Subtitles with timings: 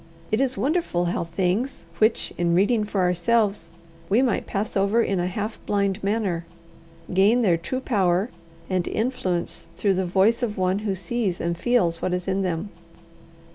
[0.31, 3.69] It is wonderful how things which, in reading for ourselves,
[4.09, 6.43] we might pass over in a half blind manner,
[7.13, 8.31] gain their true power
[8.67, 12.71] and influence through the voice of one who sees and feels what is in them.